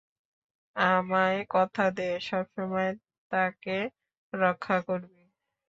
আমায় 0.75 1.39
কথা 1.49 1.85
দে 1.91 2.09
সবসময় 2.21 2.91
তাকে 3.31 3.77
রক্ষা 4.33 4.77
করবি। 4.87 5.21